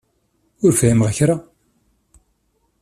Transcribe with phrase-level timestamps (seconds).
[0.63, 1.35] Ur fhimeɣ kra.